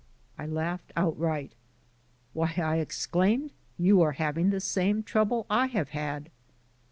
I 0.35 0.47
laughed 0.47 0.91
outright. 0.97 1.51
"Why," 2.33 2.55
I 2.57 2.77
exclaimed, 2.77 3.51
"you 3.77 4.01
are 4.01 4.13
having 4.13 4.49
the 4.49 4.59
same 4.59 5.03
trouble 5.03 5.45
I 5.47 5.67
have 5.67 5.89
had!" 5.89 6.31